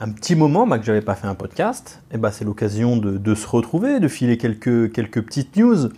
un 0.00 0.10
petit 0.10 0.34
moment 0.34 0.66
bah, 0.66 0.78
que 0.78 0.84
j'avais 0.84 1.02
pas 1.02 1.14
fait 1.14 1.26
un 1.26 1.34
podcast, 1.34 2.02
et 2.10 2.16
bah, 2.16 2.32
c'est 2.32 2.44
l'occasion 2.44 2.96
de, 2.96 3.34
se 3.34 3.46
retrouver, 3.46 4.00
de 4.00 4.08
filer 4.08 4.38
quelques, 4.38 4.90
quelques 4.92 5.22
petites 5.22 5.56
news. 5.56 5.90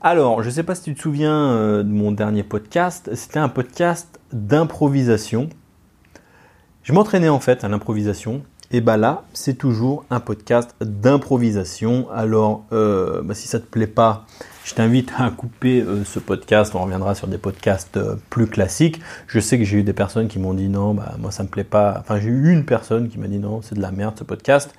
Alors, 0.00 0.42
je 0.42 0.50
sais 0.50 0.64
pas 0.64 0.74
si 0.74 0.82
tu 0.82 0.94
te 0.94 1.00
souviens 1.00 1.52
euh, 1.52 1.82
de 1.84 1.88
mon 1.88 2.10
dernier 2.10 2.42
podcast, 2.42 3.14
c'était 3.14 3.38
un 3.38 3.48
podcast 3.48 4.20
d'improvisation. 4.32 5.48
Je 6.82 6.92
m'entraînais 6.92 7.28
en 7.28 7.38
fait 7.38 7.62
à 7.62 7.68
l'improvisation, 7.68 8.42
et 8.70 8.82
bah 8.82 8.98
là, 8.98 9.22
c'est 9.32 9.56
toujours 9.56 10.04
un 10.10 10.20
podcast 10.20 10.74
d'improvisation. 10.82 12.06
Alors, 12.10 12.66
euh, 12.72 13.22
bah, 13.22 13.32
si 13.32 13.48
ça 13.48 13.60
te 13.60 13.64
plaît 13.64 13.86
pas, 13.86 14.26
je 14.62 14.74
t'invite 14.74 15.10
à 15.16 15.30
couper 15.30 15.80
euh, 15.80 16.04
ce 16.04 16.18
podcast. 16.18 16.74
On 16.74 16.82
reviendra 16.82 17.14
sur 17.14 17.28
des 17.28 17.38
podcasts 17.38 17.96
euh, 17.96 18.16
plus 18.28 18.46
classiques. 18.46 19.00
Je 19.26 19.40
sais 19.40 19.56
que 19.56 19.64
j'ai 19.64 19.78
eu 19.78 19.84
des 19.84 19.94
personnes 19.94 20.28
qui 20.28 20.38
m'ont 20.38 20.52
dit 20.52 20.68
non, 20.68 20.92
bah 20.92 21.14
moi 21.18 21.30
ça 21.30 21.44
me 21.44 21.48
plaît 21.48 21.64
pas. 21.64 21.96
Enfin, 21.98 22.20
j'ai 22.20 22.28
eu 22.28 22.52
une 22.52 22.66
personne 22.66 23.08
qui 23.08 23.18
m'a 23.18 23.26
dit 23.26 23.38
non, 23.38 23.62
c'est 23.62 23.74
de 23.74 23.80
la 23.80 23.90
merde 23.90 24.16
ce 24.18 24.24
podcast. 24.24 24.74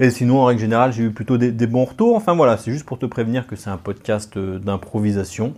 Et 0.00 0.10
sinon, 0.10 0.40
en 0.40 0.44
règle 0.44 0.60
générale, 0.60 0.92
j'ai 0.92 1.04
eu 1.04 1.10
plutôt 1.10 1.38
des, 1.38 1.66
bons 1.66 1.86
retours. 1.86 2.16
Enfin 2.16 2.34
voilà, 2.34 2.58
c'est 2.58 2.72
juste 2.72 2.84
pour 2.84 2.98
te 2.98 3.06
prévenir 3.06 3.46
que 3.46 3.56
c'est 3.56 3.70
un 3.70 3.78
podcast 3.78 4.36
d'improvisation. 4.38 5.54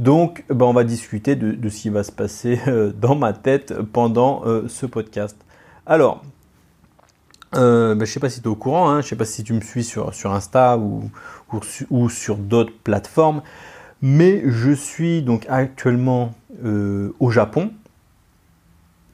Donc, 0.00 0.44
bah, 0.48 0.66
on 0.66 0.72
va 0.72 0.82
discuter 0.82 1.36
de, 1.36 1.68
ce 1.68 1.82
qui 1.82 1.88
va 1.88 2.02
se 2.02 2.10
passer 2.10 2.58
dans 3.00 3.14
ma 3.14 3.32
tête 3.32 3.74
pendant 3.92 4.42
ce 4.66 4.86
podcast. 4.86 5.36
Alors, 5.86 6.24
euh, 7.54 7.94
ben, 7.94 8.06
je 8.06 8.12
sais 8.12 8.20
pas 8.20 8.30
si 8.30 8.40
tu 8.40 8.46
es 8.46 8.50
au 8.50 8.56
courant, 8.56 8.88
hein, 8.88 9.00
je 9.02 9.08
sais 9.08 9.16
pas 9.16 9.24
si 9.24 9.44
tu 9.44 9.52
me 9.52 9.60
suis 9.60 9.84
sur, 9.84 10.14
sur 10.14 10.32
Insta 10.32 10.78
ou, 10.78 11.10
ou, 11.90 12.08
sur 12.08 12.36
d'autres 12.36 12.72
plateformes, 12.82 13.42
mais 14.00 14.42
je 14.46 14.72
suis 14.72 15.22
donc 15.22 15.46
actuellement 15.48 16.34
euh, 16.64 17.14
au 17.20 17.30
Japon, 17.30 17.70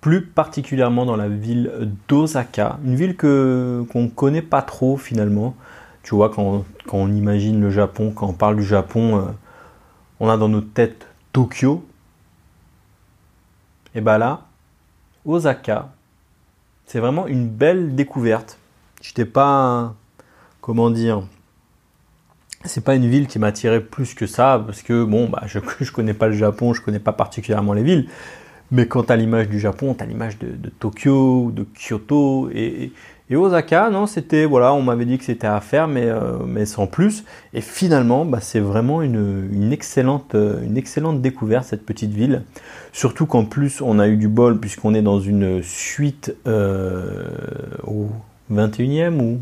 plus 0.00 0.24
particulièrement 0.24 1.04
dans 1.04 1.16
la 1.16 1.28
ville 1.28 1.90
d'Osaka, 2.08 2.78
une 2.84 2.94
ville 2.94 3.16
que 3.16 3.84
qu'on 3.90 4.04
ne 4.04 4.08
connaît 4.08 4.42
pas 4.42 4.62
trop 4.62 4.96
finalement. 4.96 5.56
Tu 6.04 6.14
vois, 6.14 6.30
quand, 6.30 6.64
quand, 6.86 6.98
on 6.98 7.12
imagine 7.12 7.60
le 7.60 7.70
Japon, 7.70 8.12
quand 8.14 8.28
on 8.28 8.32
parle 8.32 8.56
du 8.56 8.64
Japon, 8.64 9.18
euh, 9.18 9.22
on 10.20 10.28
a 10.28 10.36
dans 10.36 10.48
notre 10.48 10.72
tête 10.72 11.06
Tokyo. 11.32 11.84
Et 13.94 14.00
bien 14.00 14.18
là, 14.18 14.42
Osaka, 15.24 15.88
c'est 16.88 17.00
vraiment 17.00 17.26
une 17.26 17.46
belle 17.46 17.94
découverte. 17.94 18.58
Je 19.02 19.10
n'étais 19.10 19.26
pas, 19.26 19.94
comment 20.62 20.90
dire, 20.90 21.22
c'est 22.64 22.82
pas 22.82 22.94
une 22.94 23.06
ville 23.06 23.28
qui 23.28 23.38
m'attirait 23.38 23.82
plus 23.82 24.14
que 24.14 24.26
ça, 24.26 24.62
parce 24.64 24.80
que 24.82 25.04
bon, 25.04 25.28
bah, 25.28 25.42
je 25.46 25.58
ne 25.80 25.90
connais 25.90 26.14
pas 26.14 26.28
le 26.28 26.32
Japon, 26.32 26.72
je 26.72 26.80
connais 26.80 26.98
pas 26.98 27.12
particulièrement 27.12 27.74
les 27.74 27.82
villes. 27.82 28.08
Mais 28.70 28.86
quand 28.86 29.10
as 29.10 29.16
l'image 29.16 29.48
du 29.48 29.60
Japon, 29.60 29.94
tu 29.94 30.04
l'image 30.06 30.38
de, 30.38 30.70
Tokyo, 30.80 31.50
de 31.50 31.66
Kyoto 31.74 32.50
et, 32.52 32.92
et 33.30 33.36
Osaka, 33.36 33.90
non, 33.90 34.06
c'était, 34.06 34.46
voilà, 34.46 34.72
on 34.72 34.80
m'avait 34.80 35.04
dit 35.04 35.18
que 35.18 35.24
c'était 35.24 35.46
à 35.46 35.60
faire, 35.60 35.86
mais, 35.86 36.06
euh, 36.06 36.64
sans 36.64 36.86
plus. 36.86 37.24
Et 37.52 37.60
finalement, 37.60 38.24
bah, 38.24 38.38
c'est 38.40 38.60
vraiment 38.60 39.02
une, 39.02 39.70
excellente, 39.70 40.34
euh, 40.34 40.62
une 40.62 40.78
excellente 40.78 41.20
découverte, 41.20 41.64
cette 41.66 41.84
petite 41.84 42.12
ville. 42.12 42.44
Surtout 42.92 43.26
qu'en 43.26 43.44
plus, 43.44 43.82
on 43.82 43.98
a 43.98 44.08
eu 44.08 44.16
du 44.16 44.28
bol, 44.28 44.58
puisqu'on 44.58 44.94
est 44.94 45.02
dans 45.02 45.20
une 45.20 45.62
suite 45.62 46.34
euh, 46.46 47.28
au 47.86 48.08
21e 48.50 49.20
ou, 49.20 49.40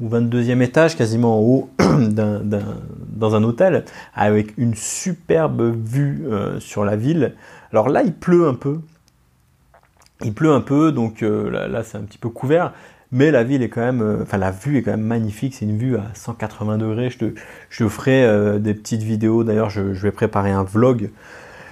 ou 0.00 0.08
22e 0.08 0.62
étage, 0.62 0.96
quasiment 0.96 1.38
en 1.38 1.42
haut, 1.42 1.70
dans 1.78 3.34
un 3.34 3.44
hôtel, 3.44 3.84
avec 4.14 4.56
une 4.56 4.74
superbe 4.74 5.76
vue 5.76 6.24
sur 6.58 6.86
la 6.86 6.96
ville. 6.96 7.34
Alors 7.70 7.90
là, 7.90 8.02
il 8.02 8.14
pleut 8.14 8.48
un 8.48 8.54
peu. 8.54 8.80
Il 10.24 10.32
pleut 10.32 10.52
un 10.52 10.62
peu, 10.62 10.90
donc 10.90 11.20
là 11.20 11.82
c'est 11.82 11.98
un 11.98 12.02
petit 12.02 12.18
peu 12.18 12.30
couvert, 12.30 12.72
mais 13.14 13.30
la 13.30 13.44
ville 13.44 13.62
est 13.62 13.68
quand 13.68 13.80
même, 13.80 14.02
euh, 14.02 14.22
enfin 14.22 14.38
la 14.38 14.50
vue 14.50 14.76
est 14.76 14.82
quand 14.82 14.90
même 14.90 15.06
magnifique. 15.06 15.54
C'est 15.54 15.64
une 15.64 15.78
vue 15.78 15.96
à 15.96 16.10
180 16.14 16.78
degrés. 16.78 17.10
Je 17.10 17.18
te, 17.18 17.88
ferai 17.88 18.24
euh, 18.24 18.58
des 18.58 18.74
petites 18.74 19.04
vidéos. 19.04 19.44
D'ailleurs, 19.44 19.70
je, 19.70 19.82
vais 19.82 20.10
préparer 20.10 20.50
un 20.50 20.64
vlog. 20.64 21.10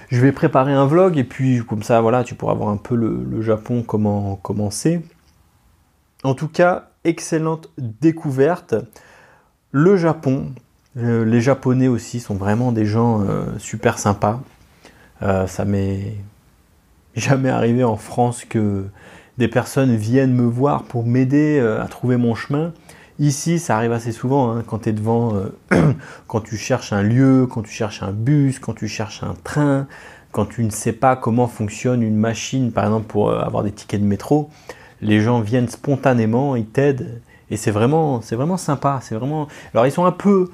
Je 0.09 0.21
vais 0.21 0.31
préparer 0.31 0.71
un 0.71 0.85
vlog 0.85 1.17
et 1.17 1.25
puis 1.25 1.61
comme 1.67 1.83
ça, 1.83 1.99
voilà, 1.99 2.23
tu 2.23 2.33
pourras 2.33 2.53
voir 2.53 2.69
un 2.69 2.77
peu 2.77 2.95
le, 2.95 3.41
Japon 3.41 3.83
comment 3.85 4.37
commencer. 4.37 5.01
En 6.23 6.33
tout 6.33 6.47
cas, 6.47 6.91
excellente 7.03 7.69
découverte. 7.77 8.75
Le 9.71 9.97
Japon, 9.97 10.53
euh, 10.95 11.25
les 11.25 11.41
Japonais 11.41 11.89
aussi 11.89 12.21
sont 12.21 12.35
vraiment 12.35 12.71
des 12.71 12.85
gens 12.85 13.27
super 13.57 13.99
sympas. 13.99 14.39
ça 15.19 15.65
m'est 15.65 16.15
jamais 17.15 17.49
arrivé 17.49 17.83
en 17.83 17.97
France 17.97 18.45
que 18.45 18.85
des 19.37 19.47
personnes 19.47 19.95
viennent 19.95 20.33
me 20.33 20.45
voir 20.45 20.83
pour 20.83 21.05
m'aider 21.05 21.59
euh, 21.59 21.83
à 21.83 21.87
trouver 21.87 22.17
mon 22.17 22.35
chemin. 22.35 22.73
Ici, 23.19 23.59
ça 23.59 23.77
arrive 23.77 23.91
assez 23.91 24.11
souvent 24.11 24.51
hein, 24.51 24.63
quand 24.65 24.79
tu 24.79 24.89
es 24.89 24.93
devant, 24.93 25.35
euh, 25.35 25.93
quand 26.27 26.41
tu 26.41 26.57
cherches 26.57 26.93
un 26.93 27.03
lieu, 27.03 27.47
quand 27.47 27.63
tu 27.63 27.71
cherches 27.71 28.03
un 28.03 28.11
bus, 28.11 28.59
quand 28.59 28.73
tu 28.73 28.87
cherches 28.87 29.23
un 29.23 29.35
train, 29.43 29.87
quand 30.31 30.45
tu 30.45 30.63
ne 30.63 30.69
sais 30.69 30.93
pas 30.93 31.15
comment 31.15 31.47
fonctionne 31.47 32.01
une 32.01 32.15
machine, 32.15 32.71
par 32.71 32.85
exemple 32.85 33.07
pour 33.07 33.29
euh, 33.29 33.39
avoir 33.39 33.63
des 33.63 33.71
tickets 33.71 34.01
de 34.01 34.05
métro. 34.05 34.49
Les 35.01 35.19
gens 35.19 35.41
viennent 35.41 35.67
spontanément, 35.67 36.55
ils 36.55 36.65
t'aident 36.65 37.21
et 37.49 37.57
c'est 37.57 37.71
vraiment, 37.71 38.21
c'est 38.21 38.35
vraiment 38.35 38.57
sympa. 38.57 38.99
C'est 39.01 39.15
vraiment. 39.15 39.47
Alors 39.73 39.85
ils 39.85 39.91
sont 39.91 40.05
un 40.05 40.13
peu, 40.13 40.49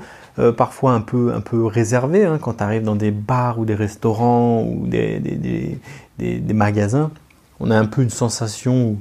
parfois 0.58 0.94
un 0.94 1.02
peu, 1.02 1.34
un 1.34 1.40
peu 1.40 1.66
réservés 1.66 2.26
hein, 2.26 2.40
quand 2.42 2.56
tu 2.56 2.64
arrives 2.64 2.82
dans 2.82 2.96
des 2.96 3.12
bars 3.12 3.60
ou 3.60 3.66
des 3.66 3.76
restaurants 3.76 4.64
ou 4.64 4.88
des, 4.88 5.20
des 5.20 6.54
magasins 6.54 7.12
on 7.60 7.72
a 7.72 7.78
un 7.78 7.86
peu 7.86 8.02
une 8.02 8.10
sensation 8.10 8.98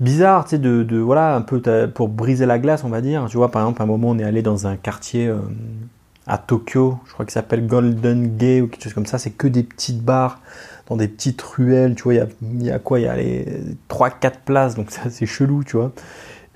bizarre, 0.00 0.44
tu 0.44 0.50
sais, 0.50 0.58
de, 0.58 0.98
voilà, 0.98 1.34
un 1.34 1.42
peu 1.42 1.60
pour 1.92 2.08
briser 2.08 2.46
la 2.46 2.58
glace, 2.58 2.84
on 2.84 2.88
va 2.88 3.00
dire. 3.00 3.26
Tu 3.28 3.36
vois, 3.36 3.50
par 3.50 3.62
exemple, 3.62 3.82
à 3.82 3.84
un 3.84 3.88
moment, 3.88 4.10
on 4.10 4.18
est 4.18 4.24
allé 4.24 4.42
dans 4.42 4.66
un 4.66 4.76
quartier 4.76 5.28
euh, 5.28 5.38
à 6.26 6.38
Tokyo, 6.38 6.98
je 7.06 7.12
crois 7.12 7.24
qu'il 7.24 7.32
s'appelle 7.32 7.66
Golden 7.66 8.36
Gate 8.36 8.62
ou 8.62 8.68
quelque 8.68 8.84
chose 8.84 8.94
comme 8.94 9.06
ça. 9.06 9.18
C'est 9.18 9.30
que 9.30 9.48
des 9.48 9.62
petites 9.62 10.02
bars 10.02 10.40
dans 10.88 10.96
des 10.96 11.08
petites 11.08 11.40
ruelles, 11.42 11.94
tu 11.94 12.04
vois. 12.04 12.14
Il 12.14 12.62
y 12.62 12.70
a, 12.70 12.78
quoi? 12.78 13.00
Il 13.00 13.04
y 13.04 13.08
a 13.08 13.16
les 13.16 13.46
3-4 13.88 14.32
places, 14.44 14.74
donc 14.74 14.88
c'est 15.10 15.26
chelou, 15.26 15.64
tu 15.64 15.76
vois. 15.76 15.92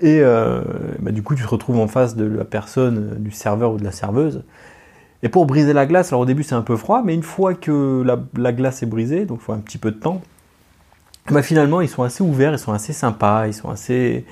Et 0.01 0.21
euh, 0.21 0.61
bah, 0.99 1.11
du 1.11 1.23
coup, 1.23 1.35
tu 1.35 1.43
te 1.43 1.47
retrouves 1.47 1.79
en 1.79 1.87
face 1.87 2.15
de 2.15 2.25
la 2.25 2.45
personne, 2.45 3.15
du 3.19 3.31
serveur 3.31 3.73
ou 3.73 3.77
de 3.77 3.83
la 3.83 3.91
serveuse. 3.91 4.43
Et 5.21 5.29
pour 5.29 5.45
briser 5.45 5.73
la 5.73 5.85
glace, 5.85 6.13
alors 6.13 6.21
au 6.21 6.25
début 6.25 6.43
c'est 6.43 6.55
un 6.55 6.61
peu 6.61 6.77
froid, 6.77 7.01
mais 7.03 7.13
une 7.13 7.23
fois 7.23 7.53
que 7.53 8.01
la, 8.05 8.17
la 8.37 8.53
glace 8.53 8.83
est 8.83 8.85
brisée, 8.85 9.25
donc 9.25 9.39
il 9.41 9.43
faut 9.43 9.51
un 9.51 9.59
petit 9.59 9.77
peu 9.77 9.91
de 9.91 9.97
temps, 9.97 10.21
bah, 11.31 11.41
finalement, 11.41 11.81
ils 11.81 11.89
sont 11.89 12.03
assez 12.03 12.23
ouverts, 12.23 12.53
ils 12.53 12.59
sont 12.59 12.73
assez 12.73 12.93
sympas, 12.93 13.47
ils 13.47 13.53
sont 13.53 13.69
assez. 13.69 14.25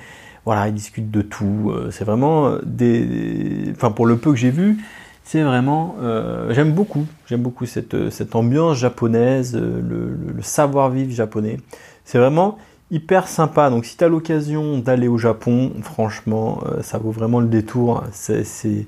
Voilà, 0.45 0.67
ils 0.67 0.73
discutent 0.73 1.11
de 1.11 1.21
tout. 1.21 1.71
Euh, 1.71 1.91
c'est 1.91 2.05
vraiment 2.05 2.57
des. 2.63 3.71
Enfin, 3.75 3.91
pour 3.91 4.05
le 4.05 4.17
peu 4.17 4.31
que 4.31 4.37
j'ai 4.37 4.51
vu, 4.51 4.77
c'est 5.23 5.43
vraiment. 5.43 5.95
Euh, 6.01 6.53
j'aime 6.53 6.71
beaucoup. 6.71 7.05
J'aime 7.27 7.41
beaucoup 7.41 7.65
cette, 7.65 8.09
cette 8.09 8.35
ambiance 8.35 8.77
japonaise, 8.77 9.55
euh, 9.55 9.81
le, 9.81 10.41
savoir-vivre 10.41 11.11
japonais. 11.11 11.57
C'est 12.05 12.17
vraiment 12.17 12.57
hyper 12.91 13.27
sympa. 13.27 13.69
Donc, 13.69 13.85
si 13.85 13.97
tu 13.97 14.03
as 14.03 14.07
l'occasion 14.07 14.77
d'aller 14.77 15.09
au 15.09 15.17
Japon, 15.17 15.73
franchement, 15.81 16.63
ça 16.81 16.97
vaut 16.97 17.11
vraiment 17.11 17.41
le 17.41 17.47
détour. 17.47 18.03
C'est 18.13 18.85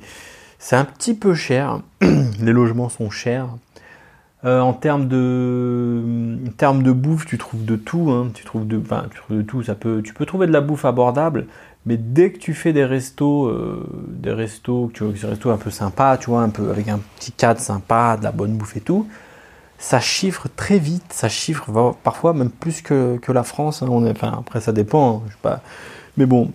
un 0.71 0.85
petit 0.85 1.13
peu 1.13 1.33
cher. 1.33 1.81
Les 2.01 2.53
logements 2.53 2.87
sont 2.87 3.09
chers. 3.09 3.49
Euh, 4.45 4.61
en 4.61 4.71
termes 4.71 5.09
de, 5.09 6.37
termes 6.55 6.81
de 6.81 6.93
bouffe, 6.93 7.25
tu 7.25 7.37
trouves 7.37 7.65
de 7.65 7.75
tout. 7.75 8.09
Hein. 8.09 8.29
Tu, 8.33 8.45
trouves 8.45 8.65
de, 8.65 8.79
enfin, 8.79 9.05
tu 9.11 9.17
trouves 9.17 9.37
de 9.37 9.41
tout. 9.41 9.63
Ça 9.63 9.75
peut, 9.75 10.01
tu 10.01 10.13
peux 10.13 10.25
trouver 10.25 10.47
de 10.47 10.53
la 10.53 10.61
bouffe 10.61 10.85
abordable, 10.85 11.47
mais 11.85 11.97
dès 11.97 12.31
que 12.31 12.39
tu 12.39 12.53
fais 12.53 12.71
des 12.71 12.85
restos, 12.85 13.47
euh, 13.47 13.85
des 14.07 14.31
restos, 14.31 14.91
tu 14.93 15.03
vois, 15.03 15.11
des 15.11 15.27
restos 15.27 15.49
un 15.49 15.57
peu 15.57 15.71
sympas, 15.71 16.17
tu 16.17 16.29
vois, 16.29 16.41
un 16.41 16.49
peu 16.49 16.69
avec 16.69 16.87
un 16.87 16.99
petit 17.17 17.33
cadre 17.33 17.59
sympa, 17.59 18.15
de 18.17 18.23
la 18.23 18.31
bonne 18.31 18.53
bouffe 18.57 18.77
et 18.77 18.81
tout, 18.81 19.07
ça 19.77 19.99
chiffre 19.99 20.47
très 20.55 20.79
vite. 20.79 21.11
Ça 21.11 21.27
chiffre 21.27 21.95
parfois 22.03 22.33
même 22.33 22.49
plus 22.49 22.81
que, 22.81 23.17
que 23.17 23.33
la 23.33 23.43
France. 23.43 23.83
Hein. 23.83 23.89
Enfin, 23.89 24.35
après, 24.39 24.61
ça 24.61 24.71
dépend. 24.71 25.17
Hein. 25.17 25.21
je 25.27 25.31
sais 25.33 25.39
pas. 25.41 25.61
Mais 26.15 26.25
bon, 26.25 26.51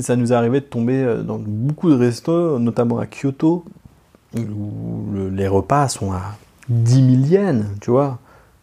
ça 0.00 0.16
nous 0.16 0.32
est 0.32 0.36
arrivé 0.36 0.60
de 0.60 0.66
tomber 0.66 1.02
euh, 1.02 1.22
dans 1.22 1.38
beaucoup 1.38 1.88
de 1.88 1.96
restos, 1.96 2.58
notamment 2.58 2.98
à 2.98 3.06
Kyoto, 3.06 3.64
où 4.36 5.06
les 5.32 5.48
repas 5.48 5.88
sont 5.88 6.12
à 6.12 6.36
10 6.68 7.26
000 7.28 7.42
yens, 7.44 7.64
tu 7.80 7.90
vois. 7.90 8.18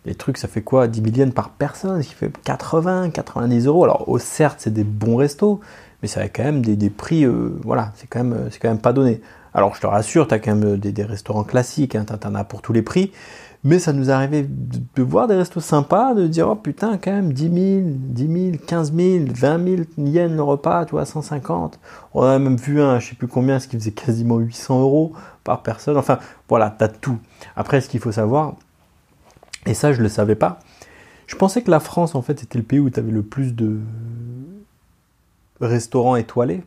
Les 0.05 0.15
trucs, 0.15 0.37
ça 0.37 0.47
fait 0.47 0.61
quoi 0.61 0.87
10 0.87 1.01
000 1.01 1.15
yens 1.15 1.33
par 1.33 1.49
personne, 1.51 2.01
ce 2.03 2.09
qui 2.09 2.15
fait 2.15 2.31
80, 2.43 3.09
90 3.11 3.67
euros. 3.67 3.83
Alors, 3.85 4.05
certes, 4.19 4.57
c'est 4.59 4.73
des 4.73 4.83
bons 4.83 5.15
restos, 5.15 5.61
mais 6.01 6.07
ça 6.07 6.21
a 6.21 6.27
quand 6.27 6.43
même 6.43 6.61
des, 6.61 6.89
prix, 6.89 7.25
voilà, 7.63 7.93
c'est 7.95 8.07
quand, 8.07 8.23
même, 8.23 8.49
quand 8.61 8.69
même 8.69 8.79
pas 8.79 8.93
donné. 8.93 9.21
Alors 9.53 9.75
je 9.75 9.81
te 9.81 9.87
rassure, 9.87 10.27
tu 10.27 10.33
as 10.33 10.39
quand 10.39 10.55
même 10.55 10.77
des, 10.77 11.03
restaurants 11.03 11.43
classiques, 11.43 11.95
hein, 11.95 12.05
tu 12.05 12.27
en 12.27 12.35
as 12.35 12.43
pour 12.43 12.61
tous 12.61 12.73
les 12.73 12.81
prix, 12.81 13.11
mais 13.63 13.79
ça 13.79 13.93
nous 13.93 14.11
arrivait 14.11 14.45
de, 14.47 15.03
voir 15.03 15.27
des 15.27 15.35
restos 15.35 15.61
sympas, 15.61 16.13
de 16.13 16.27
dire, 16.27 16.49
oh 16.49 16.55
putain, 16.55 16.97
quand 16.97 17.11
même, 17.11 17.31
10 17.31 17.43
000, 17.43 17.81
10 17.85 18.51
000, 18.51 18.57
15 18.67 18.93
000, 18.93 19.25
20 19.29 19.65
000 19.65 19.81
yens 19.97 20.35
le 20.35 20.43
repas, 20.43 20.85
tu 20.85 20.91
vois, 20.91 21.05
150. 21.05 21.79
On 22.13 22.23
a 22.23 22.39
même 22.39 22.57
vu 22.57 22.81
un, 22.81 22.99
je 22.99 23.09
sais 23.09 23.15
plus 23.15 23.29
combien, 23.29 23.59
ce 23.59 23.69
qui 23.69 23.77
faisait 23.77 23.91
quasiment 23.91 24.37
800 24.37 24.81
euros 24.81 25.13
par 25.45 25.63
personne. 25.63 25.95
Enfin, 25.95 26.19
voilà, 26.49 26.75
tu 26.77 26.83
as 26.83 26.89
tout. 26.89 27.19
Après, 27.55 27.79
ce 27.79 27.87
qu'il 27.87 28.01
faut 28.01 28.11
savoir, 28.11 28.55
et 29.65 29.73
ça, 29.73 29.93
je 29.93 29.99
ne 29.99 30.03
le 30.03 30.09
savais 30.09 30.35
pas, 30.35 30.59
je 31.27 31.37
pensais 31.37 31.61
que 31.61 31.71
la 31.71 31.79
France, 31.79 32.15
en 32.15 32.21
fait, 32.21 32.43
était 32.43 32.57
le 32.57 32.65
pays 32.65 32.79
où 32.79 32.89
tu 32.89 32.99
avais 32.99 33.11
le 33.11 33.23
plus 33.23 33.55
de 33.55 33.79
restaurants 35.61 36.17
étoilés. 36.17 36.63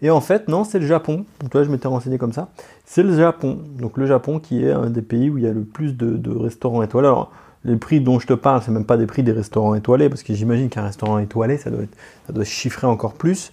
Et 0.00 0.10
en 0.10 0.20
fait, 0.20 0.48
non, 0.48 0.64
c'est 0.64 0.78
le 0.78 0.86
Japon. 0.86 1.24
Donc, 1.40 1.50
toi, 1.50 1.64
je 1.64 1.70
m'étais 1.70 1.88
renseigné 1.88 2.18
comme 2.18 2.32
ça. 2.32 2.48
C'est 2.84 3.02
le 3.02 3.16
Japon. 3.16 3.58
Donc, 3.78 3.96
le 3.96 4.06
Japon 4.06 4.38
qui 4.38 4.64
est 4.64 4.70
un 4.70 4.90
des 4.90 5.02
pays 5.02 5.28
où 5.28 5.38
il 5.38 5.44
y 5.44 5.46
a 5.46 5.52
le 5.52 5.62
plus 5.62 5.96
de, 5.96 6.30
restaurants 6.36 6.82
étoilés. 6.82 7.08
Alors, 7.08 7.32
les 7.64 7.76
prix 7.76 8.00
dont 8.00 8.20
je 8.20 8.26
te 8.26 8.34
parle, 8.34 8.62
c'est 8.62 8.70
même 8.70 8.84
pas 8.84 8.96
des 8.96 9.06
prix 9.06 9.24
des 9.24 9.32
restaurants 9.32 9.74
étoilés, 9.74 10.08
parce 10.08 10.22
que 10.22 10.32
j'imagine 10.32 10.68
qu'un 10.68 10.84
restaurant 10.84 11.18
étoilé, 11.18 11.58
ça 11.58 11.70
doit, 11.70 11.82
être, 11.82 11.96
ça 12.26 12.32
doit 12.32 12.44
se 12.44 12.50
chiffrer 12.50 12.86
encore 12.86 13.14
plus. 13.14 13.50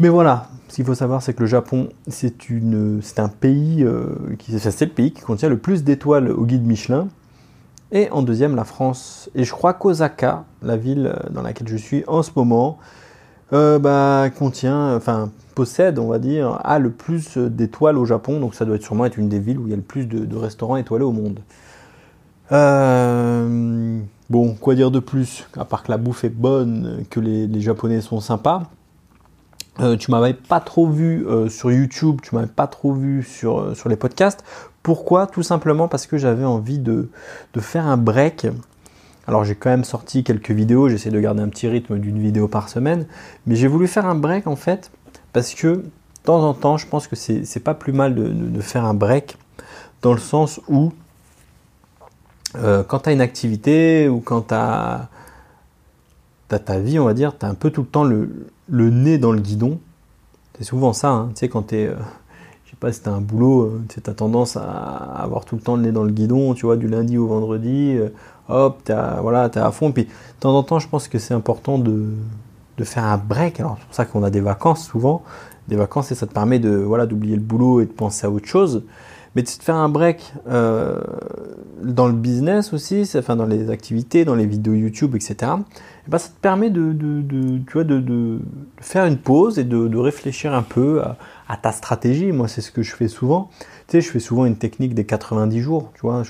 Mais 0.00 0.08
voilà, 0.08 0.48
ce 0.68 0.74
qu'il 0.74 0.84
faut 0.84 0.94
savoir, 0.94 1.22
c'est 1.22 1.34
que 1.34 1.40
le 1.40 1.46
Japon, 1.46 1.88
c'est 2.08 2.32
un 3.18 3.28
pays, 3.28 3.84
euh, 3.84 4.06
c'est 4.48 4.80
le 4.80 4.90
pays 4.90 5.12
qui 5.12 5.22
contient 5.22 5.48
le 5.48 5.58
plus 5.58 5.84
d'étoiles 5.84 6.32
au 6.32 6.44
guide 6.44 6.66
Michelin. 6.66 7.06
Et 7.92 8.10
en 8.10 8.22
deuxième, 8.22 8.56
la 8.56 8.64
France. 8.64 9.30
Et 9.36 9.44
je 9.44 9.52
crois 9.52 9.72
qu'Osaka, 9.72 10.44
la 10.62 10.76
ville 10.76 11.14
dans 11.30 11.42
laquelle 11.42 11.68
je 11.68 11.76
suis 11.76 12.02
en 12.08 12.24
ce 12.24 12.32
moment, 12.34 12.78
euh, 13.52 13.78
bah, 13.78 14.30
contient, 14.36 14.96
enfin, 14.96 15.30
possède, 15.54 15.98
on 15.98 16.08
va 16.08 16.18
dire, 16.18 16.58
a 16.64 16.78
le 16.78 16.90
plus 16.90 17.36
d'étoiles 17.36 17.98
au 17.98 18.04
Japon. 18.04 18.40
Donc 18.40 18.54
ça 18.54 18.64
doit 18.64 18.78
sûrement 18.78 19.04
être 19.04 19.18
une 19.18 19.28
des 19.28 19.38
villes 19.38 19.58
où 19.58 19.66
il 19.66 19.70
y 19.70 19.74
a 19.74 19.76
le 19.76 19.82
plus 19.82 20.06
de, 20.06 20.36
restaurants 20.36 20.76
étoilés 20.76 21.04
au 21.04 21.12
monde. 21.12 21.40
Euh, 22.52 24.00
bon, 24.30 24.54
quoi 24.54 24.74
dire 24.74 24.90
de 24.90 24.98
plus 24.98 25.46
À 25.56 25.64
part 25.64 25.82
que 25.82 25.90
la 25.90 25.98
bouffe 25.98 26.24
est 26.24 26.30
bonne, 26.30 27.04
que 27.10 27.20
les, 27.20 27.60
Japonais 27.60 28.00
sont 28.00 28.20
sympas. 28.20 28.64
Euh, 29.80 29.96
tu 29.96 30.10
m'avais 30.10 30.34
pas 30.34 30.60
trop 30.60 30.86
vu 30.86 31.26
sur 31.48 31.72
YouTube, 31.72 32.20
tu 32.22 32.34
m'avais 32.34 32.46
pas 32.46 32.66
trop 32.66 32.92
vu 32.92 33.22
sur, 33.22 33.74
les 33.86 33.96
podcasts. 33.96 34.44
Pourquoi? 34.82 35.26
Tout 35.26 35.42
simplement 35.42 35.88
parce 35.88 36.06
que 36.06 36.16
j'avais 36.16 36.44
envie 36.44 36.78
de, 36.78 37.08
faire 37.58 37.86
un 37.86 37.96
break 37.96 38.46
alors 39.26 39.44
j'ai 39.44 39.54
quand 39.54 39.70
même 39.70 39.84
sorti 39.84 40.24
quelques 40.24 40.50
vidéos, 40.50 40.88
j'essaie 40.88 41.10
de 41.10 41.20
garder 41.20 41.42
un 41.42 41.48
petit 41.48 41.68
rythme 41.68 41.98
d'une 41.98 42.18
vidéo 42.18 42.48
par 42.48 42.68
semaine, 42.68 43.06
mais 43.46 43.56
j'ai 43.56 43.68
voulu 43.68 43.86
faire 43.86 44.06
un 44.06 44.14
break 44.14 44.46
en 44.46 44.56
fait, 44.56 44.90
parce 45.32 45.54
que 45.54 45.68
de 45.68 45.90
temps 46.24 46.42
en 46.42 46.54
temps, 46.54 46.76
je 46.76 46.86
pense 46.86 47.06
que 47.06 47.16
c'est 47.16 47.60
pas 47.62 47.74
plus 47.74 47.92
mal 47.92 48.14
de, 48.14 48.60
faire 48.60 48.84
un 48.84 48.94
break, 48.94 49.36
dans 50.02 50.12
le 50.12 50.18
sens 50.18 50.60
où 50.68 50.92
euh, 52.56 52.82
quand 52.82 53.00
tu 53.00 53.10
une 53.10 53.20
activité 53.20 54.08
ou 54.08 54.20
quand 54.20 54.48
tu 54.48 54.54
as, 54.54 55.08
ta 56.48 56.78
vie, 56.78 56.98
on 57.00 57.04
va 57.04 57.14
dire, 57.14 57.36
tu 57.36 57.44
un 57.46 57.54
peu 57.54 57.70
tout 57.70 57.82
le 57.82 57.88
temps 57.88 58.04
le, 58.04 58.28
nez 58.70 59.18
dans 59.18 59.32
le 59.32 59.40
guidon. 59.40 59.80
C'est 60.56 60.64
souvent 60.64 60.92
ça, 60.92 61.08
hein. 61.08 61.28
tu 61.34 61.40
sais, 61.40 61.48
quand 61.48 61.68
tu 61.68 61.76
es... 61.76 61.86
Euh, 61.88 61.96
sais 62.74 62.80
pas 62.80 62.92
si 62.92 63.02
tu 63.02 63.08
as 63.08 63.12
un 63.12 63.20
boulot, 63.20 63.62
euh, 63.62 63.82
tu 63.88 64.00
as 64.08 64.14
tendance 64.14 64.56
à 64.56 64.62
avoir 64.62 65.44
tout 65.44 65.56
le 65.56 65.62
temps 65.62 65.76
le 65.76 65.82
nez 65.82 65.92
dans 65.92 66.04
le 66.04 66.12
guidon, 66.12 66.54
tu 66.54 66.66
vois, 66.66 66.76
du 66.76 66.88
lundi 66.88 67.18
au 67.18 67.26
vendredi 67.26 67.98
hop, 68.48 68.82
tu 68.84 68.92
voilà, 69.20 69.46
es 69.46 69.58
à 69.58 69.70
fond. 69.70 69.92
Puis 69.92 70.04
de 70.04 70.10
temps 70.40 70.56
en 70.56 70.62
temps, 70.62 70.78
je 70.78 70.88
pense 70.88 71.08
que 71.08 71.18
c'est 71.18 71.34
important 71.34 71.78
de, 71.78 72.12
faire 72.82 73.04
un 73.04 73.18
break. 73.18 73.60
Alors 73.60 73.76
c'est 73.78 73.86
pour 73.86 73.94
ça 73.94 74.04
qu'on 74.04 74.22
a 74.22 74.30
des 74.30 74.40
vacances 74.40 74.86
souvent. 74.86 75.22
Des 75.68 75.76
vacances 75.76 76.12
et 76.12 76.14
ça 76.14 76.26
te 76.26 76.34
permet 76.34 76.58
de 76.58 76.70
voilà 76.70 77.06
d'oublier 77.06 77.36
le 77.36 77.42
boulot 77.42 77.80
et 77.80 77.86
de 77.86 77.92
penser 77.92 78.26
à 78.26 78.30
autre 78.30 78.46
chose. 78.46 78.82
Mais 79.34 79.42
de 79.42 79.48
faire 79.48 79.74
un 79.74 79.88
break 79.88 80.32
euh, 80.48 81.00
dans 81.82 82.06
le 82.06 82.12
business 82.12 82.72
aussi, 82.72 83.08
enfin 83.16 83.34
dans 83.34 83.46
les 83.46 83.68
activités, 83.70 84.24
dans 84.24 84.36
les 84.36 84.46
vidéos 84.46 84.74
YouTube, 84.74 85.16
etc. 85.16 85.52
Et 86.06 86.10
ben 86.10 86.18
ça 86.18 86.28
te 86.28 86.40
permet 86.40 86.70
de, 86.70 86.92
tu 87.66 87.72
vois, 87.72 87.84
de, 87.84 88.38
faire 88.80 89.06
une 89.06 89.18
pause 89.18 89.58
et 89.58 89.64
de, 89.64 89.96
réfléchir 89.96 90.54
un 90.54 90.62
peu 90.62 91.02
à 91.48 91.56
ta 91.56 91.72
stratégie. 91.72 92.30
Moi, 92.30 92.46
c'est 92.46 92.60
ce 92.60 92.70
que 92.70 92.82
je 92.82 92.94
fais 92.94 93.08
souvent. 93.08 93.50
Tu 93.86 93.92
sais, 93.92 94.00
je 94.00 94.10
fais 94.10 94.20
souvent 94.20 94.46
une 94.46 94.56
technique 94.56 94.94
des 94.94 95.04
90 95.04 95.60
jours, 95.60 95.90
tu 95.94 96.02
vois, 96.02 96.22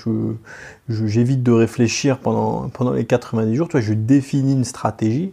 j'évite 0.89 1.41
de 1.41 1.51
réfléchir 1.51 2.19
pendant, 2.19 2.67
pendant 2.69 2.91
les 2.91 3.05
90 3.05 3.55
jours, 3.55 3.67
tu 3.69 3.73
vois, 3.73 3.81
je 3.81 3.93
définis 3.93 4.53
une 4.53 4.65
stratégie, 4.65 5.31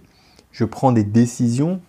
je 0.53 0.65
prends 0.65 0.93
des 0.93 1.03
décisions, 1.03 1.81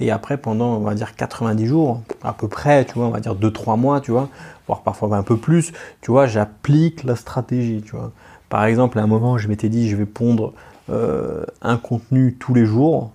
et 0.00 0.10
après, 0.10 0.36
pendant, 0.36 0.76
on 0.76 0.80
va 0.80 0.94
dire, 0.94 1.16
90 1.16 1.66
jours, 1.66 2.02
à 2.22 2.32
peu 2.32 2.48
près, 2.48 2.84
tu 2.84 2.94
vois, 2.94 3.06
on 3.06 3.10
va 3.10 3.20
dire 3.20 3.34
2-3 3.34 3.78
mois, 3.78 4.00
tu 4.00 4.12
vois, 4.12 4.28
voire 4.66 4.82
parfois 4.82 5.16
un 5.16 5.22
peu 5.22 5.36
plus, 5.36 5.72
tu 6.00 6.10
vois, 6.10 6.26
j'applique 6.26 7.04
la 7.04 7.16
stratégie, 7.16 7.82
tu 7.82 7.92
vois. 7.92 8.12
Par 8.48 8.64
exemple, 8.64 8.98
à 8.98 9.02
un 9.02 9.06
moment, 9.06 9.38
je 9.38 9.48
m'étais 9.48 9.68
dit, 9.68 9.88
je 9.88 9.96
vais 9.96 10.06
pondre 10.06 10.52
euh, 10.90 11.44
un 11.62 11.76
contenu 11.76 12.36
tous 12.38 12.54
les 12.54 12.64
jours, 12.64 13.10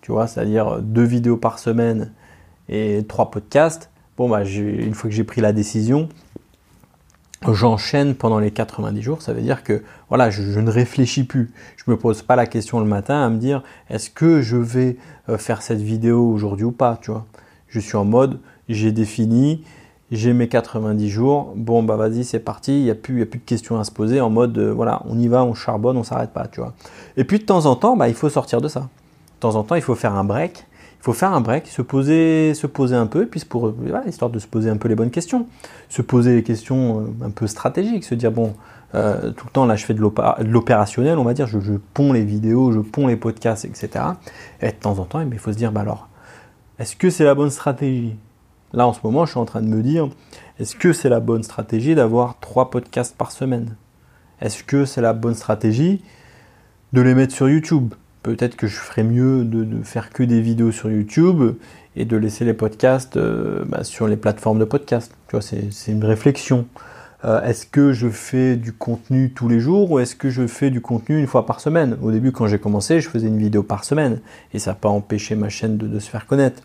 tu 0.00 0.12
vois, 0.12 0.26
c'est-à-dire 0.28 0.78
deux 0.80 1.04
vidéos 1.04 1.36
par 1.36 1.58
semaine 1.58 2.12
et 2.68 3.04
trois 3.08 3.30
podcasts. 3.30 3.90
Bon, 4.16 4.28
bah, 4.28 4.44
une 4.44 4.94
fois 4.94 5.10
que 5.10 5.16
j'ai 5.16 5.24
pris 5.24 5.40
la 5.40 5.52
décision, 5.52 6.08
j'enchaîne 7.54 8.14
pendant 8.14 8.38
les 8.38 8.50
90 8.50 9.02
jours. 9.02 9.22
Ça 9.22 9.32
veut 9.32 9.42
dire 9.42 9.62
que 9.62 9.82
voilà, 10.08 10.30
je, 10.30 10.60
ne 10.60 10.70
réfléchis 10.70 11.24
plus. 11.24 11.52
Je 11.76 11.90
me 11.90 11.96
pose 11.96 12.22
pas 12.22 12.36
la 12.36 12.46
question 12.46 12.80
le 12.80 12.86
matin 12.86 13.22
à 13.22 13.28
me 13.28 13.38
dire 13.38 13.62
est-ce 13.90 14.10
que 14.10 14.40
je 14.40 14.56
vais 14.56 14.96
euh, 15.28 15.38
faire 15.38 15.62
cette 15.62 15.80
vidéo 15.80 16.28
aujourd'hui 16.30 16.64
ou 16.64 16.72
pas. 16.72 16.98
Tu 17.00 17.10
vois, 17.10 17.26
je 17.68 17.80
suis 17.80 17.96
en 17.96 18.04
mode 18.04 18.38
j'ai 18.68 18.90
défini, 18.90 19.64
j'ai 20.10 20.32
mes 20.32 20.48
90 20.48 21.08
jours. 21.08 21.52
Bon 21.56 21.82
bah 21.82 21.96
vas-y, 21.96 22.24
c'est 22.24 22.40
parti. 22.40 22.78
Il 22.80 22.84
n'y 22.84 22.90
a 22.90 22.94
plus, 22.94 23.22
a 23.22 23.26
plus 23.26 23.38
de 23.38 23.44
questions 23.44 23.78
à 23.78 23.84
se 23.84 23.90
poser. 23.90 24.20
En 24.20 24.30
mode 24.30 24.56
euh, 24.58 24.72
voilà, 24.72 25.02
on 25.06 25.18
y 25.18 25.28
va, 25.28 25.44
on 25.44 25.54
charbonne, 25.54 25.96
on 25.96 26.04
s'arrête 26.04 26.32
pas. 26.32 26.46
Tu 26.48 26.60
vois? 26.60 26.74
Et 27.16 27.24
puis 27.24 27.38
de 27.38 27.44
temps 27.44 27.66
en 27.66 27.76
temps, 27.76 27.96
bah, 27.96 28.08
il 28.08 28.14
faut 28.14 28.28
sortir 28.28 28.60
de 28.60 28.68
ça. 28.68 28.80
De 28.80 29.40
temps 29.40 29.54
en 29.54 29.62
temps, 29.62 29.74
il 29.74 29.82
faut 29.82 29.94
faire 29.94 30.14
un 30.14 30.24
break 30.24 30.66
faut 31.00 31.12
faire 31.12 31.32
un 31.32 31.40
break, 31.40 31.66
se 31.66 31.82
poser, 31.82 32.54
se 32.54 32.66
poser 32.66 32.96
un 32.96 33.06
peu, 33.06 33.26
puis 33.26 33.40
pour, 33.48 33.72
histoire 34.06 34.30
de 34.30 34.38
se 34.38 34.46
poser 34.46 34.70
un 34.70 34.76
peu 34.76 34.88
les 34.88 34.94
bonnes 34.94 35.10
questions, 35.10 35.46
se 35.88 36.02
poser 36.02 36.34
les 36.34 36.42
questions 36.42 37.00
euh, 37.00 37.26
un 37.26 37.30
peu 37.30 37.46
stratégiques, 37.46 38.04
se 38.04 38.14
dire 38.14 38.32
bon, 38.32 38.54
euh, 38.94 39.30
tout 39.30 39.46
le 39.46 39.52
temps 39.52 39.66
là 39.66 39.76
je 39.76 39.84
fais 39.84 39.94
de 39.94 40.00
l'opérationnel, 40.00 41.18
on 41.18 41.24
va 41.24 41.34
dire, 41.34 41.46
je, 41.46 41.60
je, 41.60 41.74
ponds 41.94 42.12
les 42.12 42.24
vidéos, 42.24 42.72
je 42.72 42.80
ponds 42.80 43.06
les 43.06 43.16
podcasts, 43.16 43.64
etc. 43.64 44.04
Et 44.60 44.68
de 44.68 44.72
temps 44.72 44.98
en 44.98 45.04
temps, 45.04 45.20
il 45.20 45.38
faut 45.38 45.52
se 45.52 45.58
dire 45.58 45.72
bah 45.72 45.82
alors, 45.82 46.08
est-ce 46.78 46.96
que 46.96 47.10
c'est 47.10 47.24
la 47.24 47.34
bonne 47.34 47.50
stratégie? 47.50 48.16
Là 48.72 48.86
en 48.86 48.92
ce 48.92 49.00
moment, 49.04 49.24
je 49.26 49.30
suis 49.30 49.40
en 49.40 49.44
train 49.44 49.62
de 49.62 49.68
me 49.68 49.82
dire, 49.82 50.08
est-ce 50.58 50.74
que 50.74 50.92
c'est 50.92 51.08
la 51.08 51.20
bonne 51.20 51.42
stratégie 51.42 51.94
d'avoir 51.94 52.38
trois 52.40 52.70
podcasts 52.70 53.16
par 53.16 53.30
semaine? 53.30 53.76
Est-ce 54.40 54.64
que 54.64 54.84
c'est 54.84 55.00
la 55.00 55.12
bonne 55.12 55.34
stratégie 55.34 56.02
de 56.92 57.00
les 57.00 57.14
mettre 57.14 57.34
sur 57.34 57.48
YouTube? 57.48 57.94
Peut-être 58.26 58.56
que 58.56 58.66
je 58.66 58.74
ferais 58.74 59.04
mieux 59.04 59.44
de, 59.44 59.82
faire 59.84 60.10
que 60.10 60.24
des 60.24 60.40
vidéos 60.40 60.72
sur 60.72 60.90
YouTube 60.90 61.54
et 61.94 62.04
de 62.04 62.16
laisser 62.16 62.44
les 62.44 62.54
podcasts 62.54 63.16
euh, 63.16 63.64
bah, 63.66 63.84
sur 63.84 64.08
les 64.08 64.16
plateformes 64.16 64.58
de 64.58 64.64
podcast. 64.64 65.14
Tu 65.28 65.36
vois, 65.36 65.42
c'est 65.42 65.92
une 65.92 66.04
réflexion. 66.04 66.66
Euh, 67.24 67.40
est-ce 67.42 67.66
que 67.66 67.92
je 67.92 68.08
fais 68.08 68.56
du 68.56 68.72
contenu 68.72 69.32
tous 69.32 69.48
les 69.48 69.60
jours 69.60 69.90
ou 69.92 70.00
est-ce 70.00 70.16
que 70.16 70.28
je 70.28 70.46
fais 70.46 70.70
du 70.70 70.80
contenu 70.80 71.18
une 71.18 71.28
fois 71.28 71.46
par 71.46 71.60
semaine? 71.60 71.96
Au 72.02 72.10
début, 72.10 72.32
quand 72.32 72.48
j'ai 72.48 72.58
commencé, 72.58 73.00
je 73.00 73.08
faisais 73.08 73.28
une 73.28 73.38
vidéo 73.38 73.62
par 73.62 73.84
semaine 73.84 74.20
et 74.52 74.58
ça 74.58 74.72
n'a 74.72 74.74
pas 74.74 74.88
empêché 74.88 75.36
ma 75.36 75.48
chaîne 75.48 75.76
de, 75.76 75.98
se 76.00 76.10
faire 76.10 76.26
connaître. 76.26 76.62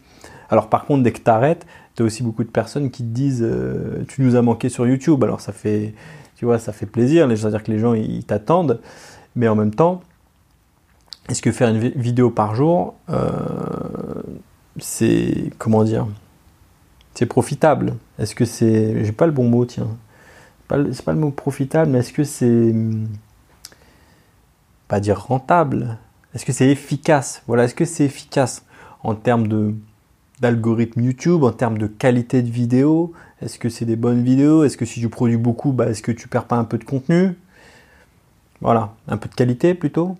Alors 0.49 0.67
par 0.67 0.85
contre, 0.85 1.03
dès 1.03 1.11
que 1.11 1.21
tu 1.21 1.29
arrêtes, 1.29 1.67
tu 1.95 2.01
as 2.01 2.05
aussi 2.05 2.23
beaucoup 2.23 2.43
de 2.43 2.49
personnes 2.49 2.89
qui 2.89 3.03
te 3.03 3.09
disent 3.13 3.43
euh, 3.43 4.03
tu 4.07 4.23
nous 4.23 4.35
as 4.35 4.41
manqué 4.41 4.67
sur 4.67 4.87
YouTube. 4.87 5.23
Alors 5.23 5.41
ça 5.41 5.53
fait, 5.53 5.93
tu 6.35 6.45
vois, 6.45 6.57
ça 6.57 6.73
fait 6.73 6.87
plaisir, 6.87 7.27
c'est-à-dire 7.29 7.63
que 7.63 7.71
les 7.71 7.79
gens 7.79 7.93
ils 7.93 8.25
t'attendent, 8.25 8.81
mais 9.35 9.47
en 9.47 9.55
même 9.55 9.73
temps, 9.73 10.01
est-ce 11.29 11.41
que 11.41 11.51
faire 11.51 11.69
une 11.69 11.79
vidéo 11.79 12.29
par 12.29 12.55
jour, 12.55 12.95
euh, 13.09 13.29
c'est 14.79 15.51
comment 15.57 15.83
dire 15.83 16.07
C'est 17.13 17.25
profitable? 17.25 17.95
Est-ce 18.19 18.35
que 18.35 18.45
c'est, 18.45 19.05
j'ai 19.05 19.11
pas 19.11 19.25
le 19.25 19.31
bon 19.31 19.47
mot, 19.47 19.65
tiens. 19.65 19.87
C'est 20.69 21.03
pas 21.03 21.13
le 21.13 21.19
mot 21.19 21.31
profitable, 21.31 21.91
mais 21.91 21.99
est-ce 21.99 22.13
que 22.13 22.23
c'est 22.23 22.73
pas 24.87 24.99
dire 24.99 25.19
rentable? 25.19 25.97
Est-ce 26.33 26.45
que 26.45 26.53
c'est 26.53 26.69
efficace? 26.69 27.43
Voilà, 27.47 27.65
est-ce 27.65 27.75
que 27.75 27.85
c'est 27.85 28.05
efficace 28.05 28.65
en 29.03 29.15
termes 29.15 29.47
de 29.47 29.73
d'algorithme 30.39 31.01
YouTube, 31.01 31.43
en 31.43 31.51
termes 31.51 31.77
de 31.77 31.87
qualité 31.87 32.41
de 32.41 32.49
vidéo? 32.49 33.13
Est-ce 33.41 33.59
que 33.59 33.69
c'est 33.69 33.85
des 33.85 33.95
bonnes 33.95 34.23
vidéos? 34.23 34.63
Est-ce 34.63 34.77
que 34.77 34.85
si 34.85 34.99
tu 34.99 35.09
produis 35.09 35.37
beaucoup, 35.37 35.71
bah, 35.71 35.87
est-ce 35.89 36.01
que 36.01 36.11
tu 36.11 36.27
perds 36.27 36.45
pas 36.45 36.55
un 36.55 36.63
peu 36.63 36.77
de 36.77 36.83
contenu? 36.83 37.35
Voilà, 38.61 38.93
un 39.07 39.17
peu 39.17 39.29
de 39.29 39.35
qualité 39.35 39.73
plutôt. 39.73 40.17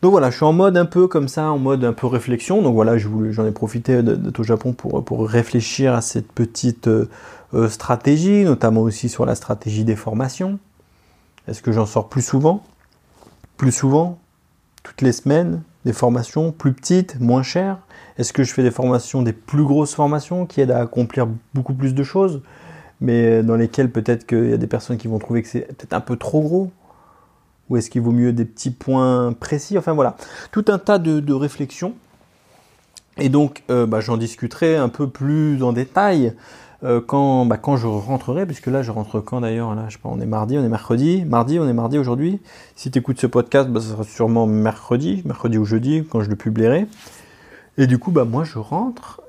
Donc 0.00 0.12
voilà, 0.12 0.30
je 0.30 0.36
suis 0.36 0.44
en 0.44 0.52
mode 0.52 0.76
un 0.76 0.84
peu 0.84 1.08
comme 1.08 1.26
ça, 1.26 1.50
en 1.50 1.58
mode 1.58 1.84
un 1.84 1.92
peu 1.92 2.06
réflexion. 2.06 2.62
Donc 2.62 2.74
voilà, 2.74 2.96
j'en 2.98 3.44
ai 3.44 3.50
profité 3.50 4.02
d'être 4.02 4.38
au 4.38 4.44
Japon 4.44 4.72
pour, 4.72 5.28
réfléchir 5.28 5.94
à 5.94 6.00
cette 6.00 6.30
petite 6.30 6.86
euh, 6.86 7.08
euh, 7.54 7.68
stratégie, 7.68 8.44
notamment 8.44 8.82
aussi 8.82 9.08
sur 9.08 9.26
la 9.26 9.34
stratégie 9.34 9.84
des 9.84 9.96
formations. 9.96 10.60
Est-ce 11.48 11.62
que 11.62 11.72
j'en 11.72 11.86
sors 11.86 12.08
plus 12.08 12.22
souvent? 12.22 12.62
Plus 13.56 13.72
souvent? 13.72 14.20
Toutes 14.84 15.02
les 15.02 15.12
semaines? 15.12 15.62
Des 15.84 15.92
formations 15.92 16.52
plus 16.52 16.74
petites, 16.74 17.18
moins 17.18 17.42
chères? 17.42 17.78
Est-ce 18.18 18.32
que 18.32 18.44
je 18.44 18.52
fais 18.52 18.62
des 18.62 18.70
formations, 18.70 19.22
des 19.22 19.32
plus 19.32 19.64
grosses 19.64 19.94
formations 19.94 20.46
qui 20.46 20.60
aident 20.60 20.72
à 20.72 20.80
accomplir 20.80 21.26
beaucoup 21.54 21.74
plus 21.74 21.94
de 21.94 22.02
choses, 22.02 22.42
mais 23.00 23.42
dans 23.42 23.56
lesquelles 23.56 23.90
peut-être 23.90 24.26
qu'il 24.26 24.50
y 24.50 24.52
a 24.52 24.56
des 24.58 24.66
personnes 24.66 24.96
qui 24.96 25.08
vont 25.08 25.18
trouver 25.18 25.42
que 25.42 25.48
c'est 25.48 25.60
peut-être 25.60 25.92
un 25.92 26.00
peu 26.00 26.16
trop 26.16 26.42
gros? 26.42 26.70
Ou 27.70 27.76
est-ce 27.76 27.90
qu'il 27.90 28.02
vaut 28.02 28.12
mieux 28.12 28.32
des 28.32 28.44
petits 28.44 28.70
points 28.70 29.32
précis? 29.32 29.76
Enfin 29.78 29.92
voilà, 29.92 30.16
tout 30.52 30.64
un 30.68 30.78
tas 30.78 30.98
de, 30.98 31.32
réflexions. 31.32 31.94
Et 33.18 33.28
donc, 33.28 33.62
euh, 33.70 33.86
bah, 33.86 34.00
j'en 34.00 34.16
discuterai 34.16 34.76
un 34.76 34.88
peu 34.88 35.08
plus 35.08 35.62
en 35.62 35.72
détail 35.72 36.34
euh, 36.84 37.00
quand, 37.00 37.44
bah, 37.46 37.56
quand 37.56 37.76
je 37.76 37.86
rentrerai, 37.86 38.46
puisque 38.46 38.68
là 38.68 38.82
je 38.82 38.92
rentre 38.92 39.20
quand 39.20 39.40
d'ailleurs? 39.40 39.74
Là, 39.74 39.86
je 39.88 39.94
sais 39.94 40.00
pas, 40.00 40.08
on 40.08 40.20
est 40.20 40.26
mardi, 40.26 40.56
on 40.56 40.64
est 40.64 40.68
mercredi, 40.68 41.24
mardi, 41.24 41.58
on 41.58 41.68
est 41.68 41.72
mardi 41.72 41.98
aujourd'hui. 41.98 42.40
Si 42.76 42.90
tu 42.90 42.98
écoutes 43.00 43.20
ce 43.20 43.26
podcast, 43.26 43.68
bah, 43.68 43.80
ça 43.80 43.88
sera 43.88 44.04
sûrement 44.04 44.46
mercredi, 44.46 45.22
mercredi 45.24 45.58
ou 45.58 45.64
jeudi 45.64 46.04
quand 46.08 46.20
je 46.20 46.30
le 46.30 46.36
publierai. 46.36 46.86
Et 47.76 47.86
du 47.86 47.98
coup, 47.98 48.10
bah 48.10 48.24
moi 48.24 48.44
je 48.44 48.58
rentre 48.58 49.20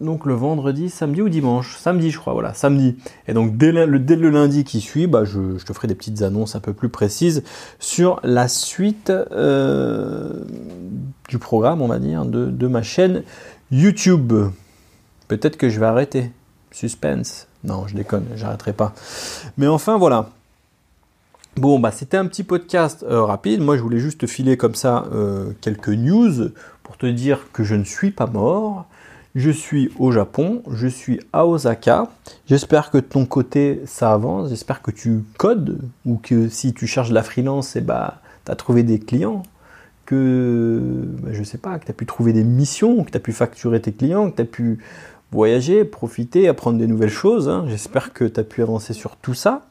donc 0.00 0.26
le 0.26 0.34
vendredi, 0.34 0.90
samedi 0.90 1.22
ou 1.22 1.28
dimanche 1.28 1.76
Samedi, 1.76 2.10
je 2.10 2.18
crois, 2.18 2.32
voilà, 2.32 2.54
samedi. 2.54 2.96
Et 3.26 3.32
donc 3.32 3.56
dès 3.56 3.72
le, 3.72 4.30
lundi 4.30 4.64
qui 4.64 4.80
suit, 4.80 5.06
bah, 5.06 5.24
je, 5.24 5.62
te 5.64 5.72
ferai 5.72 5.88
des 5.88 5.94
petites 5.94 6.22
annonces 6.22 6.54
un 6.54 6.60
peu 6.60 6.72
plus 6.72 6.88
précises 6.88 7.42
sur 7.78 8.20
la 8.22 8.46
suite 8.46 9.10
euh, 9.10 10.44
du 11.28 11.38
programme, 11.38 11.82
on 11.82 11.88
va 11.88 11.98
dire, 11.98 12.24
de, 12.24 12.46
de 12.46 12.66
ma 12.68 12.82
chaîne 12.82 13.22
YouTube. 13.70 14.32
Peut-être 15.26 15.56
que 15.56 15.68
je 15.68 15.80
vais 15.80 15.86
arrêter. 15.86 16.30
Suspense. 16.70 17.48
Non, 17.64 17.86
je 17.88 17.96
déconne, 17.96 18.26
j'arrêterai 18.36 18.72
pas. 18.72 18.94
Mais 19.56 19.66
enfin, 19.66 19.98
voilà. 19.98 20.30
Bon, 21.56 21.80
bah, 21.80 21.90
c'était 21.90 22.16
un 22.16 22.26
petit 22.26 22.44
podcast 22.44 23.04
euh, 23.08 23.24
rapide. 23.24 23.60
Moi, 23.60 23.76
je 23.76 23.82
voulais 23.82 23.98
juste 23.98 24.26
filer 24.28 24.56
comme 24.56 24.76
ça 24.76 25.06
euh, 25.12 25.50
quelques 25.60 25.88
news 25.88 26.50
pour 26.84 26.96
te 26.96 27.06
dire 27.06 27.50
que 27.52 27.64
je 27.64 27.74
ne 27.74 27.82
suis 27.82 28.12
pas 28.12 28.26
mort. 28.26 28.86
Je 29.34 29.50
suis 29.50 29.90
au 29.98 30.10
Japon, 30.10 30.62
je 30.70 30.86
suis 30.86 31.20
à 31.32 31.46
Osaka. 31.46 32.08
J'espère 32.46 32.90
que 32.90 32.98
ton 32.98 33.26
côté 33.26 33.82
ça 33.84 34.12
avance. 34.12 34.48
J'espère 34.48 34.80
que 34.80 34.90
tu 34.90 35.22
codes 35.36 35.80
ou 36.06 36.16
que 36.16 36.48
si 36.48 36.72
tu 36.72 36.86
cherches 36.86 37.10
de 37.10 37.14
la 37.14 37.22
freelance, 37.22 37.76
eh 37.76 37.80
bah, 37.80 38.20
tu 38.46 38.52
as 38.52 38.56
trouvé 38.56 38.82
des 38.82 38.98
clients. 38.98 39.42
Que 40.06 40.80
bah, 41.22 41.28
je 41.32 41.42
sais 41.42 41.58
pas, 41.58 41.78
que 41.78 41.84
tu 41.84 41.90
as 41.90 41.94
pu 41.94 42.06
trouver 42.06 42.32
des 42.32 42.44
missions, 42.44 43.04
que 43.04 43.10
tu 43.10 43.16
as 43.18 43.20
pu 43.20 43.32
facturer 43.32 43.80
tes 43.82 43.92
clients, 43.92 44.30
que 44.30 44.36
tu 44.36 44.42
as 44.42 44.46
pu 44.46 44.78
voyager, 45.30 45.84
profiter, 45.84 46.48
apprendre 46.48 46.78
des 46.78 46.86
nouvelles 46.86 47.10
choses. 47.10 47.50
Hein. 47.50 47.66
J'espère 47.68 48.14
que 48.14 48.24
tu 48.24 48.40
as 48.40 48.44
pu 48.44 48.62
avancer 48.62 48.94
sur 48.94 49.16
tout 49.16 49.34
ça. 49.34 49.66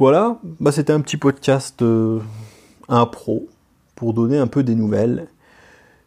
Voilà, 0.00 0.38
bah, 0.58 0.72
c'était 0.72 0.92
un 0.92 1.00
petit 1.00 1.16
podcast 1.16 1.80
euh, 1.82 2.18
un 2.88 3.06
pro 3.06 3.46
pour 3.94 4.14
donner 4.14 4.38
un 4.38 4.48
peu 4.48 4.64
des 4.64 4.74
nouvelles. 4.74 5.28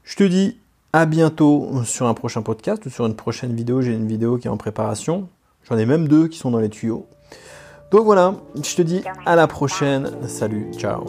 Je 0.03 0.17
te 0.17 0.23
dis 0.25 0.57
à 0.95 1.05
bientôt 1.05 1.83
sur 1.83 2.07
un 2.07 2.13
prochain 2.13 2.41
podcast 2.41 2.85
ou 2.85 2.89
sur 2.89 3.05
une 3.05 3.17
prochaine 3.17 3.53
vidéo. 3.53 3.81
J'ai 3.81 3.91
une 3.91 4.07
vidéo 4.07 4.37
qui 4.37 4.47
est 4.47 4.49
en 4.49 4.55
préparation. 4.55 5.27
J'en 5.69 5.77
ai 5.77 5.85
même 5.85 6.07
deux 6.07 6.29
qui 6.29 6.37
sont 6.37 6.51
dans 6.51 6.59
les 6.59 6.69
tuyaux. 6.69 7.05
Donc 7.91 8.05
voilà, 8.05 8.35
je 8.55 8.75
te 8.75 8.81
dis 8.81 9.01
à 9.25 9.35
la 9.35 9.45
prochaine. 9.47 10.09
Salut, 10.25 10.67
ciao. 10.77 11.03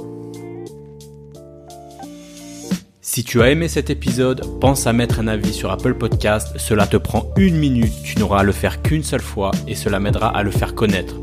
Si 3.01 3.23
tu 3.23 3.41
as 3.43 3.51
aimé 3.51 3.69
cet 3.69 3.89
épisode, 3.89 4.59
pense 4.59 4.89
à 4.89 4.93
mettre 4.93 5.21
un 5.21 5.29
avis 5.29 5.53
sur 5.53 5.71
Apple 5.71 5.95
Podcast. 5.95 6.59
Cela 6.59 6.89
te 6.89 6.97
prend 6.97 7.29
une 7.37 7.57
minute, 7.57 7.93
tu 8.03 8.19
n'auras 8.19 8.41
à 8.41 8.43
le 8.43 8.51
faire 8.51 8.83
qu'une 8.83 9.05
seule 9.05 9.23
fois 9.23 9.53
et 9.69 9.77
cela 9.77 10.01
m'aidera 10.01 10.37
à 10.37 10.43
le 10.43 10.51
faire 10.51 10.75
connaître. 10.75 11.15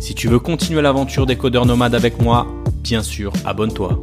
Si 0.00 0.14
tu 0.14 0.28
veux 0.28 0.38
continuer 0.38 0.80
l'aventure 0.80 1.26
des 1.26 1.36
codeurs 1.36 1.66
nomades 1.66 1.96
avec 1.96 2.22
moi, 2.22 2.46
bien 2.84 3.02
sûr, 3.02 3.32
abonne-toi. 3.44 3.98